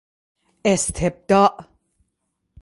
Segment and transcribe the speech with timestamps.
[0.65, 1.69] استبداع